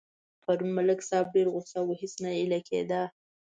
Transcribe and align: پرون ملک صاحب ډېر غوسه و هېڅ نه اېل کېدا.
پرون 0.43 0.69
ملک 0.77 0.99
صاحب 1.09 1.27
ډېر 1.35 1.47
غوسه 1.53 1.79
و 1.83 1.97
هېڅ 2.01 2.13
نه 2.23 2.29
اېل 2.39 2.53
کېدا. 2.69 3.01